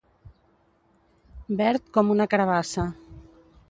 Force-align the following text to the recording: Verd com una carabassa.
Verd 1.61 1.87
com 1.99 2.13
una 2.17 2.31
carabassa. 2.35 2.93